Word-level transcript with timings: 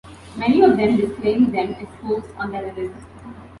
Many 0.35 0.63
of 0.63 0.77
them 0.77 0.97
disclaimed 0.97 1.53
them 1.53 1.75
as 1.75 1.87
"spoofs" 1.89 2.35
on 2.39 2.51
terrorism. 2.51 2.95